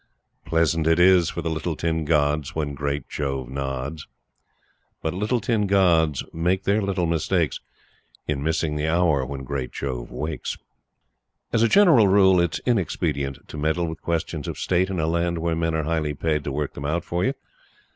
Pleasant 0.45 0.87
it 0.87 0.97
is 0.99 1.29
for 1.29 1.43
the 1.43 1.49
Little 1.51 1.75
Tin 1.75 2.05
Gods, 2.05 2.55
When 2.55 2.73
great 2.73 3.07
Jove 3.07 3.47
nods; 3.49 4.07
But 5.03 5.13
Little 5.13 5.39
Tin 5.39 5.67
Gods 5.67 6.23
make 6.33 6.63
their 6.63 6.81
little 6.81 7.05
mistakes 7.05 7.59
In 8.27 8.41
missing 8.41 8.77
the 8.77 8.87
hour 8.87 9.23
when 9.23 9.43
great 9.43 9.71
Jove 9.71 10.09
wakes. 10.09 10.57
As 11.53 11.61
a 11.61 11.67
general 11.69 12.07
rule, 12.07 12.41
it 12.41 12.55
is 12.55 12.61
inexpedient 12.65 13.47
to 13.47 13.57
meddle 13.59 13.85
with 13.87 14.01
questions 14.01 14.47
of 14.47 14.57
State 14.57 14.89
in 14.89 14.99
a 14.99 15.05
land 15.05 15.37
where 15.37 15.55
men 15.55 15.75
are 15.75 15.83
highly 15.83 16.15
paid 16.15 16.43
to 16.45 16.51
work 16.51 16.73
them 16.73 16.85
out 16.85 17.03
for 17.05 17.23
you. 17.23 17.33